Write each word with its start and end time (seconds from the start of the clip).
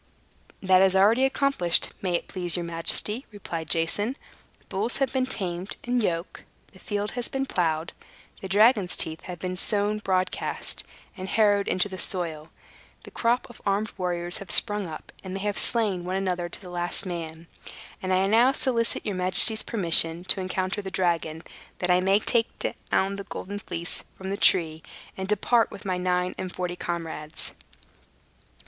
"That 0.63 0.81
is 0.81 0.95
already 0.95 1.25
accomplished, 1.25 1.93
may 2.01 2.15
it 2.15 2.27
please 2.27 2.55
your 2.57 2.65
majesty," 2.65 3.27
replied 3.31 3.69
Jason. 3.69 4.17
"The 4.57 4.65
bulls 4.65 4.97
have 4.97 5.13
been 5.13 5.27
tamed 5.27 5.77
and 5.83 6.01
yoked; 6.01 6.41
the 6.73 6.79
field 6.79 7.11
has 7.11 7.27
been 7.27 7.45
plowed; 7.45 7.93
the 8.41 8.47
dragon's 8.49 8.95
teeth 8.95 9.21
have 9.25 9.37
been 9.37 9.55
sown 9.55 9.99
broadcast, 9.99 10.83
and 11.15 11.29
harrowed 11.29 11.67
into 11.67 11.87
the 11.87 11.99
soil; 11.99 12.49
the 13.03 13.11
crop 13.11 13.47
of 13.47 13.61
armed 13.63 13.91
warriors 13.95 14.39
have 14.39 14.49
sprung 14.49 14.87
up, 14.87 15.11
and 15.23 15.35
they 15.35 15.41
have 15.41 15.59
slain 15.59 16.03
one 16.03 16.15
another, 16.15 16.49
to 16.49 16.59
the 16.59 16.71
last 16.71 17.05
man. 17.05 17.45
And 18.01 18.09
now 18.31 18.49
I 18.49 18.53
solicit 18.53 19.05
your 19.05 19.13
majesty's 19.13 19.61
permission 19.61 20.23
to 20.23 20.41
encounter 20.41 20.81
the 20.81 20.89
dragon, 20.89 21.43
that 21.77 21.91
I 21.91 21.99
may 22.01 22.17
take 22.17 22.47
down 22.89 23.17
the 23.17 23.23
Golden 23.25 23.59
Fleece 23.59 24.01
from 24.17 24.31
the 24.31 24.37
tree, 24.37 24.81
and 25.15 25.27
depart, 25.27 25.69
with 25.69 25.85
my 25.85 25.99
nine 25.99 26.33
and 26.39 26.51
forty 26.51 26.75
comrades." 26.75 27.53